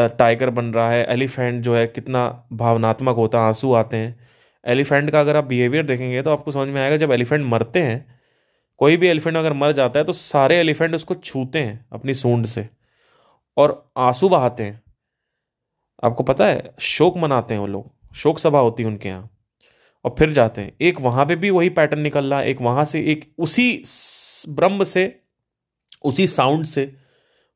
टाइगर 0.08 0.50
बन 0.50 0.64
रहा 0.64 0.90
है 0.90 1.04
एलिफेंट 1.04 1.62
जो 1.64 1.74
है, 1.76 1.86
कितना 1.86 2.48
भावनात्मक 2.52 3.16
होता 3.16 3.38
है, 3.38 3.48
आँसू 3.48 3.72
आते 3.72 3.96
हैं। 3.96 4.28
एलिफेंट 4.64 5.10
का 5.10 5.20
अगर 5.20 5.36
आप 5.36 5.44
बिहेवियर 5.44 5.84
देखेंगे 5.86 6.22
तो 6.22 6.30
आपको 6.30 6.50
समझ 6.50 6.68
में 6.68 6.80
आएगा, 6.82 6.96
जब 6.96 7.12
एलिफेंट 7.12 7.44
मरते 7.46 7.82
हैं, 7.82 8.20
कोई 8.80 8.96
भी 8.96 9.08
एलिफेंट 9.08 9.36
अगर 9.36 9.52
मर 9.52 9.72
जाता 9.72 9.98
है 9.98 10.04
तो 10.04 10.12
सारे 10.12 10.56
एलिफेंट 10.56 10.94
उसको 10.94 11.14
छूते 11.14 11.58
हैं 11.58 11.86
अपनी 11.92 12.14
सूंड 12.14 12.46
से 12.46 12.68
और 13.56 13.92
आँसू 13.98 14.28
बहाते 14.28 14.62
हैं। 14.62 14.80
आपको 16.04 16.22
पता 16.24 16.46
है, 16.46 16.74
शोक 16.80 17.16
मनाते 17.18 17.54
हैं 17.54 17.60
वो 17.60 17.66
लोग, 17.66 17.90
शोक 18.16 18.38
सभा 18.38 18.58
होती 18.58 18.82
है 18.82 18.88
उनके 18.88 19.08
यहाँ 19.08 19.30
और 20.04 20.14
फिर 20.18 20.32
जाते 20.32 20.60
हैं। 20.60 20.72
एक 20.80 21.00
वहाँ 21.00 21.26
पे 21.26 21.36
भी 21.36 21.50
वही 21.50 21.68
पैटर्न 21.70 22.00
निकल 22.00 22.24
रहा 22.24 22.40
है, 22.40 22.46
एक 22.46 22.60
वहाँ 22.62 22.84
से 22.84 23.00
एक 23.02 23.32
उसी 23.38 23.82
ब्रह्म 24.48 24.84
से 24.84 25.21
उसी 26.04 26.26
साउंड 26.26 26.64
से 26.64 26.84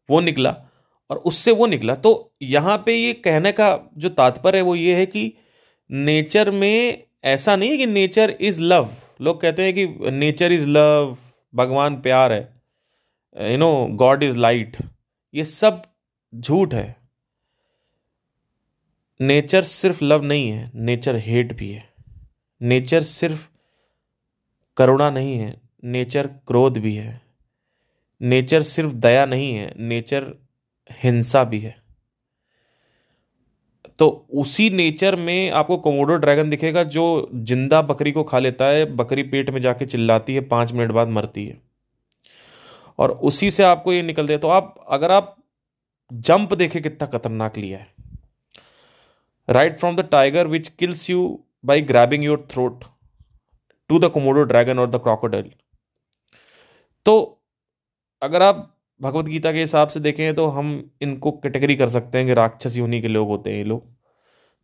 वो 0.09 0.21
निकला 0.21 0.55
और 1.11 1.17
उससे 1.27 1.53
वो 1.53 1.67
निकला। 1.67 1.95
तो 1.95 2.33
यहाँ 2.43 2.77
पे 2.87 2.95
ये 2.95 3.13
कहने 3.15 3.53
का 3.53 3.79
जो 3.97 4.09
तात्पर्य 4.11 4.59
है 4.59 4.65
वो 4.65 4.75
ये 4.75 4.95
है 4.97 5.07
कि 5.07 5.33
नेचर 5.91 6.51
में 6.51 7.03
ऐसा 7.25 7.57
नहीं 7.57 7.71
है 7.71 7.77
कि 7.77 7.87
नेचर 7.87 8.31
इज़ 8.41 8.61
लव। 8.63 8.91
लोग 9.21 9.41
कहते 9.41 9.65
हैं 9.65 9.75
कि 9.75 10.11
नेचर 10.11 10.53
इज़ 10.53 10.67
लव, 10.69 11.17
भगवान 11.55 12.01
प्यार 12.01 12.33
है 12.33 13.51
you 13.53 13.59
know 13.59 13.87
God 13.93 14.23
is 14.23 14.37
light 14.37 14.77
ये 15.35 15.45
सब 15.45 15.83
झूठ 16.33 16.75
है। 16.75 16.97
नेचर 19.21 19.63
सिर्फ़ 19.63 20.05
लव 20.05 20.23
नहीं 20.23 20.51
है, 20.51 20.71
नेचर 20.75 21.17
हेट 21.17 21.53
भी 21.53 21.71
है। 21.71 21.85
नेचर 22.61 23.03
सिर्फ़ 23.03 23.49
करुणा 24.77 25.09
नहीं 25.11 25.39
है, 25.39 25.55
नेचर 25.85 26.27
क्रोध 26.47 26.79
भी 26.79 26.95
है। 26.95 27.21
नेचर 28.21 28.63
सिर्फ़ 28.63 28.93
दया 28.95 29.25
नहीं 29.27 29.55
है, 29.55 29.73
नेचर 29.79 30.33
हिंसा 30.91 31.45
भी 31.45 31.59
है। 31.61 31.75
तो 33.99 34.09
उसी 34.35 34.69
नेचर 34.71 35.17
में 35.17 35.51
आपको 35.51 35.77
कोमोडो 35.77 36.17
ड्रैगन 36.17 36.51
दिखेगा 36.51 36.83
जो 36.85 37.05
ज़िंदा 37.35 37.81
बकरी 37.83 38.13
को 38.13 38.25
खा 38.25 38.39
लेता 38.39 38.67
है, 38.67 38.85
बकरी 38.87 39.23
पेट 39.23 39.51
में 39.51 39.61
जाके 39.61 39.87
चिल्लाती 39.87 40.35
है, 40.35 40.41
पाँच 40.41 40.73
मिनट 40.73 40.93
बाद 40.93 41.09
मरती 41.09 41.47
है। 41.47 41.61
और 42.99 43.11
उसी 43.11 43.51
से 43.51 43.63
आपको 43.63 43.93
ये 43.93 44.03
निकल 44.03 44.27
दे 44.27 44.39
तो 44.39 44.49
आप, 44.49 44.75
अगर 44.89 45.11
आप 45.11 45.37
जंप 46.11 46.53
देखे 46.55 46.81
कितना 46.81 47.07
खतरनाक 47.09 47.57
लिया 47.59 47.79
है। 47.79 47.95
Right 49.49 49.79
from 49.79 49.97
the 49.97 50.09
tiger 50.11 50.47
which 50.47 50.69
kills 50.69 51.09
you 51.11 51.45
by 51.65 51.81
grabbing 51.83 52.25
your 52.25 52.47
throat 52.51 52.85
to 53.91 53.99
the 53.99 54.11
Komodo 54.11 54.43
dragon 54.43 54.79
और 54.79 54.91
द 54.91 54.97
क्रोकोडाइल 54.97 55.51
तो 57.07 57.36
अगर 58.23 58.43
आप 58.43 58.73
भगवत 59.01 59.25
गीता 59.25 59.53
के 59.53 59.61
हिसाब 59.61 59.89
से 59.89 60.01
देखें 60.01 60.35
तो 60.35 60.47
हम 60.49 60.69
इनको 61.03 61.31
कैटेगरी 61.33 61.77
कर 61.77 61.89
सकते 61.89 62.19
हैं 62.19 62.27
कि 62.27 62.35
राक्षस 62.35 62.77
योनि 62.77 63.01
के 63.01 63.09
लोग 63.09 63.29
होते 63.29 63.51
हैं 63.51 63.59
ये 63.59 63.65
लोग। 63.65 63.83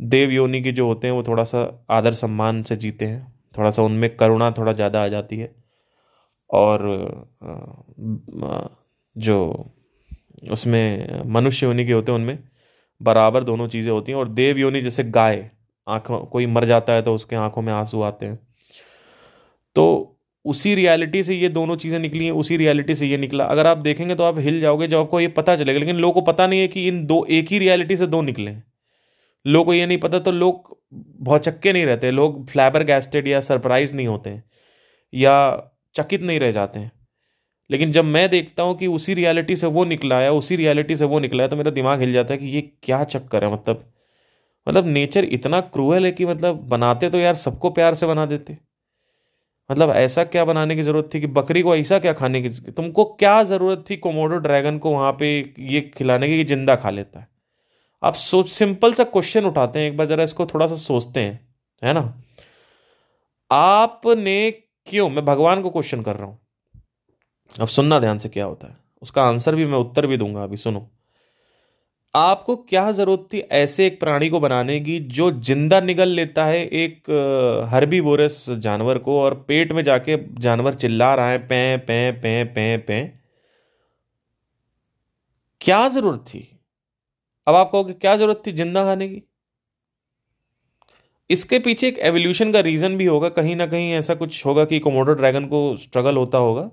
देव 0.00 0.30
योनि 0.30 0.60
के 0.62 0.72
जो 0.72 0.86
होते 0.86 1.06
हैं 1.06 1.14
वो 1.14 1.22
थोड़ा 1.22 1.44
सा 1.44 1.60
आदर 1.90 2.12
सम्मान 2.14 2.62
से 2.62 2.76
जीते 2.76 3.04
हैं। 3.04 3.32
थोड़ा 3.54 3.70
सा 3.70 3.82
उनमें 3.82 4.08
करुणा 4.16 4.50
थोड़ा 4.50 4.72
ज़्यादा 4.72 5.02
आ 5.04 5.08
जाती 5.08 5.36
है। 5.36 5.54
और 6.50 6.80
जो 9.16 9.38
उसमें 10.52 11.22
मनुष्य 11.26 11.66
योनि 11.66 11.84
के 11.84 11.92
होते 11.92 12.12
हैं 12.12 12.18
उनमें 12.18 12.38
बराबर 13.00 13.44
दोनों 13.44 13.68
चीज़ें 13.68 13.90
होती 13.92 14.12
हैं। 14.12 14.18
और 14.18 14.28
देव 14.30 14.58
योनि 14.58 14.80
जैसे 14.82 15.04
गाय, 15.04 15.50
आँखों, 15.86 16.18
कोई 16.18 16.46
मर 16.46 16.64
जाता 16.64 16.92
है 16.92 17.02
तो 17.02 17.14
उसके 17.14 17.36
आँखों 17.36 17.62
में 17.62 17.72
आँसू 17.72 18.02
आते 18.02 18.26
हैं। 18.26 18.38
तो 19.76 20.16
उसी 20.44 20.74
रियलिटी 20.74 21.22
से 21.22 21.34
ये 21.34 21.48
दोनों 21.50 21.76
चीज़ें 21.76 21.98
निकली 21.98 22.24
हैं, 22.24 22.32
उसी 22.34 22.56
रियलिटी 22.56 22.94
से 22.94 23.06
ये 23.06 23.16
निकला। 23.18 23.44
अगर 23.46 23.66
आप 23.66 23.78
देखेंगे 23.78 24.14
तो 24.14 24.24
आप 24.24 24.38
हिल 24.40 24.60
जाओगे 24.60 24.86
जब 24.86 24.98
आपको 24.98 25.20
ये 25.20 25.28
पता 25.30 25.56
चलेगा। 25.56 25.78
लेकिन 25.78 25.96
लोगों 25.96 26.12
को 26.14 26.20
पता 26.22 26.46
नहीं 26.46 26.60
है 26.60 26.68
कि 26.68 26.86
इन 26.88 27.04
दो, 27.06 27.24
एक 27.26 27.48
ही 27.48 27.58
रियलिटी 27.58 27.96
से 27.96 28.06
दो 28.06 28.22
निकले 28.22 28.50
हैं। 28.50 28.64
लोगों 29.46 29.64
को 29.64 29.74
ये 29.74 29.86
नहीं 29.86 29.98
पता 29.98 30.18
तो 30.20 30.32
लोग 30.32 30.76
बहुत 30.94 31.44
चक्के 31.44 31.72
नहीं 31.72 31.86
रहते। 31.86 32.10
लोग 32.10 32.46
फ्लैबर 32.48 32.84
गैस्टेड 32.84 33.28
या 33.28 33.40
सरप्राइज़ 33.42 33.94
नहीं 33.94 34.06
होते 34.06 34.30
हैं, 34.30 34.42
या 35.12 35.70
चकित 35.94 36.22
नहीं 36.22 36.40
रह 36.40 36.52
जाते 36.52 36.90
लेकिन 37.70 37.92
जब 37.92 38.04
मैं 38.04 38.28
देखता 38.30 38.62
हूँ 38.62 38.76
कि 38.78 38.86
उसी 38.88 39.14
रियलिटी 39.14 39.56
से 39.56 39.66
वो 39.68 39.84
निकला 39.84 40.18
है, 40.20 40.32
उसी 40.32 40.56
रियलिटी 40.56 40.96
से 40.96 41.04
वो 41.04 41.18
निकला 41.20 41.42
है 41.42 41.48
तो 41.48 41.56
मेरा 41.56 41.70
दिमाग 41.72 42.00
हिल 42.00 42.12
जाता 42.12 42.34
है 42.34 42.38
कि 42.38 42.46
ये 42.46 42.60
क्या 42.82 43.02
चक्कर 43.06 43.44
है 43.44 43.52
मतलब 43.52 43.84
मतलब 44.66 44.86
नेचर 44.88 45.24
इतना 45.26 45.60
क्रूअल 45.68 46.04
है 46.04 46.10
कि 46.12 46.26
मतलब 46.26 46.56
बनाते 46.68 47.10
तो 47.10 47.18
यार 47.18 47.34
सबको 47.36 47.70
प्यार 47.70 47.94
से 47.94 48.06
बना 48.06 48.26
देते। 48.26 48.56
मतलब 49.72 49.90
ऐसा 49.90 50.24
क्या 50.24 50.44
बनाने 50.44 50.76
की 50.76 50.82
ज़रूरत 50.82 51.10
थी 51.14 51.20
कि 51.20 51.26
बकरी 51.26 51.62
को 51.62 51.76
ऐसा 51.76 51.98
क्या 51.98 52.12
खाने 52.12 52.42
की 52.42 52.48
तुमको 52.48 53.04
क्या 53.04 53.42
ज़रूरत 53.42 53.84
थी 53.90 53.96
कोमोडो 53.96 54.36
ड्रैगन 54.36 54.78
को 54.78 54.90
वहाँ 54.90 55.12
पे 55.12 55.54
ये 55.58 55.80
खिलाने 55.80 56.28
की 56.28 56.44
ज़िंदा 56.44 56.76
खा 56.76 56.90
लेता 56.90 57.20
है? 57.20 57.28
आप 58.02 58.14
सोच, 58.14 58.48
सिंपल 58.48 58.92
सा 58.92 59.04
क्वेश्चन 59.04 59.44
उठाते 59.44 59.78
हैं, 59.78 59.90
एक 59.90 59.96
बार 59.96 60.06
जरा 60.06 60.24
इसको 60.24 60.46
थोड़ा 60.46 60.66
सा 60.66 60.74
सोचते 60.74 61.20
हैं, 61.20 61.54
है 61.84 61.92
ना? 61.92 62.22
आपने 63.52 64.50
क्यों, 64.86 65.10
मैं 65.10 65.24
भगवान 65.24 65.62
को 65.62 65.70
क्वेश्चन 65.70 66.02
कर 66.02 66.16
रहा 66.16 66.26
हूँ। 66.26 66.38
अब 67.60 67.68
सुनना 67.68 67.98
ध्यान 67.98 68.18
से 68.18 68.28
क्या 68.28 68.44
होता 68.44 68.68
है। 68.68 68.76
उसका 69.02 69.22
आंसर 69.22 69.54
भी, 69.54 69.66
मैं 69.66 69.78
उत्तर 69.78 70.06
भी 70.06 70.16
दूँगा, 70.16 70.44
अभी 70.44 70.56
सुनो। 70.56 70.90
आपको 72.14 72.54
क्या 72.68 72.90
ज़रूरत 72.92 73.26
थी 73.32 73.38
ऐसे 73.58 73.86
एक 73.86 73.98
प्राणी 74.00 74.28
को 74.30 74.40
बनाने 74.40 74.78
की 74.80 74.98
जो 75.18 75.30
ज़िंदा 75.40 75.80
निगल 75.80 76.08
लेता 76.08 76.44
है 76.46 76.58
एक 76.80 77.10
हर्बी 77.72 78.00
बोरस 78.00 78.44
जानवर 78.58 78.98
को 78.98 79.18
और 79.20 79.34
पेट 79.48 79.72
में 79.72 79.82
जाके 79.84 80.16
जानवर 80.40 80.74
चिल्ला 80.74 81.14
रहा 81.14 81.30
है, 81.30 81.38
पै 81.38 81.76
पै 81.88 82.12
पै 82.22 82.44
पै 82.54 82.76
पै? 82.88 83.00
क्या 85.60 85.88
ज़रूरत 85.88 86.24
थी? 86.28 86.40
अब 87.46 87.54
आप 87.54 87.70
कहोगे 87.72 87.92
क्या 87.94 88.16
ज़रूरत 88.16 88.42
थी 88.46 88.52
ज़िंदा 88.52 88.84
खाने 88.84 89.08
की? 89.08 89.22
इसके 91.30 91.58
पीछे 91.58 91.88
एक 91.88 91.98
एवोल्यूशन 92.00 92.52
का 92.52 92.60
रीजन 92.60 92.96
भी 92.96 93.04
होगा, 93.06 93.28
कहीं 93.30 93.56
ना 93.56 93.66
कहीं 93.66 93.92
ऐसा 93.94 94.14
कुछ 94.14 94.44
होगा 94.46 94.64
कि 94.64 94.78
कोमोडो 94.80 95.14
ड्रैगन 95.14 95.46
को 95.46 95.76
स्ट्रगल 95.76 96.16
होता 96.16 96.38
होगा। 96.38 96.70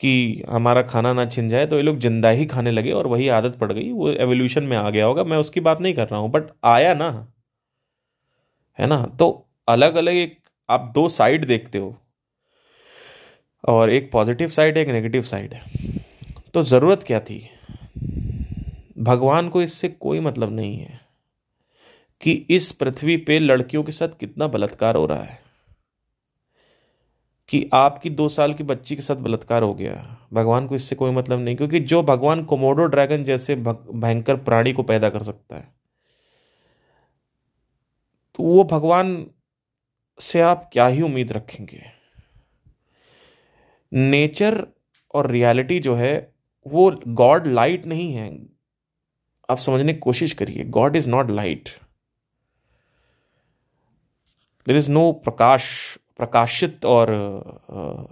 कि 0.00 0.42
हमारा 0.50 0.82
खाना 0.82 1.12
ना 1.12 1.24
छिन 1.26 1.48
जाए 1.48 1.66
तो 1.66 1.76
ये 1.76 1.82
लोग 1.82 1.98
ज़िंदा 1.98 2.28
ही 2.30 2.46
खाने 2.46 2.70
लगे 2.70 2.90
और 2.92 3.06
वही 3.06 3.28
आदत 3.30 3.56
पड़ 3.58 3.72
गई। 3.72 3.90
वो 3.92 4.10
एवोल्यूशन 4.10 4.64
में 4.64 4.76
आ 4.76 4.88
गया 4.90 5.04
होगा। 5.06 5.24
मैं 5.24 5.36
उसकी 5.38 5.60
बात 5.60 5.80
नहीं 5.80 5.94
कर 5.94 6.08
रहा 6.08 6.20
हूँ 6.20 6.30
बट 6.30 6.50
आया 6.66 6.94
ना, 6.94 7.10
है 8.78 8.86
ना? 8.86 9.02
तो 9.10 9.46
अलग 9.68 9.94
अलग 9.94 10.14
एक, 10.14 10.38
आप 10.68 10.90
दो 10.94 11.08
साइड 11.10 11.44
देखते 11.44 11.78
हो, 11.78 11.96
और 13.64 13.90
एक 13.90 14.10
पॉजिटिव 14.12 14.48
साइड 14.48 14.76
है 14.76 14.82
एक 14.82 14.88
नेगेटिव 14.88 15.22
साइड 15.22 15.54
है। 15.54 15.62
तो 16.54 16.62
ज़रूरत 16.64 17.02
क्या 17.02 17.20
थी? 17.20 17.38
भगवान 18.98 19.48
को 19.48 19.62
इससे 19.62 19.88
कोई 19.88 20.20
मतलब 20.20 20.52
नहीं 20.52 20.76
है 20.76 21.00
कि 22.20 22.32
इस 22.50 22.70
पृथ्वी 22.72 23.16
पे 23.18 23.38
लड़कियों 23.38 23.82
के 23.82 23.92
साथ 23.92 24.18
कितना 24.20 24.46
बलात्कार 24.48 24.96
हो 24.96 25.06
रहा 25.06 25.22
है। 25.22 25.38
कि 27.48 27.68
आपकी 27.74 28.10
दो 28.10 28.28
साल 28.28 28.54
की 28.54 28.64
बच्ची 28.64 28.96
के 28.96 29.02
साथ 29.02 29.16
बलात्कार 29.16 29.62
हो 29.62 29.74
गया। 29.74 29.94
भगवान 30.32 30.66
को 30.66 30.76
इससे 30.76 30.96
कोई 30.96 31.10
मतलब 31.10 31.40
नहीं, 31.40 31.56
क्योंकि 31.56 31.80
जो 31.80 32.02
भगवान 32.02 32.44
कोमोडो 32.44 32.84
ड्रैगन 32.86 33.24
जैसे 33.24 33.56
भयंकर 33.56 34.36
प्राणी 34.36 34.72
को 34.72 34.82
पैदा 34.82 35.10
कर 35.10 35.22
सकता 35.22 35.56
है 35.56 35.72
तो 38.34 38.42
वो 38.42 38.62
भगवान 38.64 39.26
से 40.20 40.40
आप 40.40 40.68
क्या 40.72 40.86
ही 40.86 41.02
उम्मीद 41.02 41.32
रखेंगे? 41.32 41.82
नेचर 43.92 44.66
और 45.14 45.30
रियलिटी 45.30 45.78
जो 45.80 45.94
है, 45.94 46.32
वो 46.66 46.90
गॉड 47.08 47.46
लाइट 47.46 47.86
नहीं 47.86 48.12
है। 48.12 48.26
आप 49.48 49.58
समझने 49.58 49.92
की 49.92 49.98
कोशिश 49.98 50.32
करिए, 50.32 50.64
God 50.64 50.96
is 50.96 51.08
not 51.08 51.30
light. 51.30 51.68
There 54.66 54.76
is 54.76 54.90
no 54.90 55.10
prakash 55.14 55.98
prakashit 56.18 56.84
or 56.84 58.08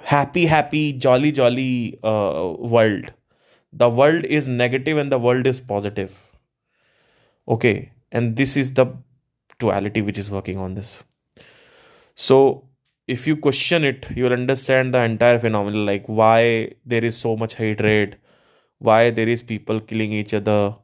happy 0.00 0.46
happy 0.46 0.92
jolly 0.92 1.32
jolly 1.32 1.98
world. 2.02 3.12
The 3.72 3.88
world 3.88 4.24
is 4.24 4.48
negative 4.48 4.98
and 4.98 5.10
the 5.10 5.18
world 5.18 5.46
is 5.46 5.60
positive. 5.60 6.30
Okay 7.48 7.92
and 8.10 8.36
this 8.36 8.56
is 8.56 8.74
the 8.74 8.86
duality 9.58 10.02
which 10.02 10.18
is 10.18 10.30
working 10.30 10.58
on 10.58 10.74
this. 10.74 11.04
So 12.14 12.68
if 13.06 13.26
you 13.26 13.36
question 13.36 13.84
it 13.84 14.08
you'll 14.14 14.32
understand 14.32 14.94
the 14.94 15.02
entire 15.02 15.38
phenomenon 15.38 15.84
like 15.86 16.04
why 16.06 16.72
there 16.86 17.04
is 17.04 17.16
so 17.16 17.36
much 17.36 17.54
hatred 17.56 18.16
why 18.78 19.10
there 19.10 19.28
is 19.28 19.42
people 19.42 19.80
killing 19.80 20.12
each 20.12 20.32
other 20.34 20.76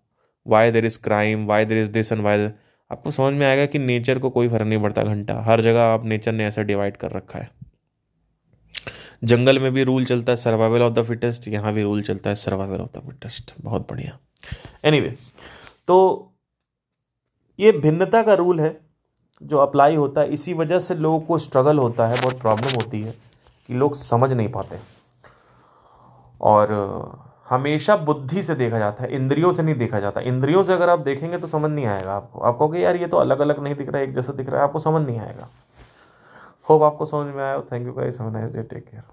why 0.42 0.70
there 0.70 0.84
is 0.84 0.96
crime 0.96 1.46
why 1.46 1.64
there 1.64 1.78
is 1.78 1.90
this 1.90 2.10
and 2.10 2.24
why 2.24 2.52
आपको 2.92 3.10
समझ 3.10 3.34
में 3.34 3.46
आएगा 3.46 3.66
कि 3.66 3.78
nature 3.78 4.18
को 4.18 4.30
कोई 4.30 4.48
फ़र्क 4.48 4.62
नहीं 4.62 4.82
पड़ता 4.82 5.02
घंटा। 5.02 5.42
हर 5.42 5.60
जगह 5.60 5.80
आप 5.80 6.04
नेचर 6.04 6.32
ने 6.32 6.46
ऐसा 6.46 6.62
डिवाइड 6.62 6.96
कर 6.96 7.10
रखा 7.10 7.38
है। 7.38 7.50
जंगल 9.24 9.58
में 9.58 9.72
भी 9.72 9.84
रूल 9.84 10.04
चलता 10.04 10.32
है 10.32 10.36
सर्वाइवल 10.36 10.82
ऑफ़ 10.82 10.92
द 10.92 11.02
फिटेस्ट 11.02 11.48
यहाँ 11.48 11.72
भी 11.72 11.82
रूल 11.82 12.02
चलता 12.02 12.30
है 12.30 12.36
सर्वाइवल 12.36 12.80
ऑफ़ 12.80 12.98
द 12.98 13.02
फिटेस्ट 13.02 13.54
बहुत 13.60 13.90
बढ़िया। 13.90 14.18
एनीवे 14.84 15.08
anyway, 15.08 15.28
तो 15.88 16.28
ये 17.60 17.72
भिन्नता 17.72 18.22
का 18.22 18.34
रूल 18.34 18.60
है 18.60 18.80
जो 19.42 19.58
अप्लाई 19.58 19.94
होता 19.94 20.20
है। 20.20 20.28
इसी 20.28 20.54
वजह 20.54 20.80
से 20.80 20.94
लोगों 20.94 21.20
को 21.20 21.38
स्ट्रगल 21.38 21.78
होता 21.78 22.08
है 22.08 22.22
बहुत 22.22 22.40
प्रॉब्लम 22.40 22.68
होती 22.68 23.02
है 23.02 23.14
कि 23.66 23.74
लोग 23.74 23.94
समझ 23.94 24.32
नहीं 24.32 24.48
पाते। 24.48 24.78
और 26.40 26.68
हमेशा 27.50 27.96
बुद्धि 27.96 28.42
से 28.42 28.54
देखा 28.54 28.78
जाता 28.78 29.04
है, 29.04 29.10
इंद्रियों 29.12 29.52
से 29.52 29.62
नहीं 29.62 29.74
देखा 29.74 30.00
जाता। 30.00 30.20
इंद्रियों 30.20 30.62
से 30.62 30.72
अगर 30.72 30.88
आप 30.88 30.98
देखेंगे 30.98 31.38
तो 31.38 31.46
समझ 31.46 31.70
नहीं 31.70 31.86
आएगा 31.86 32.12
आपको। 32.12 32.40
आप 32.40 32.54
कहोगे, 32.54 32.78
यार, 32.78 32.96
ये 32.96 33.06
तो 33.06 33.16
अलग 33.16 33.40
अलग 33.40 33.62
नहीं 33.62 33.74
दिख 33.74 33.88
रहा 33.88 33.98
है, 33.98 34.04
एक 34.04 34.14
जैसा 34.14 34.32
दिख 34.32 34.48
रहा 34.48 34.56
है। 34.56 34.62
आपको 34.62 34.78
समझ 34.78 35.06
नहीं 35.06 35.20
आएगा। 35.20 35.48
होप 36.70 36.82
आपको 36.82 37.06
समझ 37.06 37.34
में 37.34 37.44
आया। 37.44 37.60
Thank 37.60 37.86
you 37.86 37.92
guys 37.92 38.20
have 38.20 38.30
nice 38.30 38.52
day 38.52 38.62
take 38.62 38.84
care 38.84 39.02